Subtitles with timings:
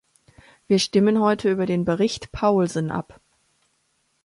[0.65, 3.21] Wir stimmen heute über den Bericht Paulsen ab.